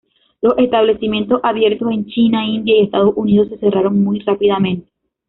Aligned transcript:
Los 0.41 0.57
establecimientos 0.57 1.41
abiertos 1.43 1.91
en 1.91 2.07
China, 2.07 2.43
India 2.43 2.75
y 2.75 2.85
Estados 2.85 3.13
Unidos 3.15 3.49
se 3.49 3.59
cerraron 3.59 4.03
muy 4.03 4.17
rápidamente. 4.21 4.87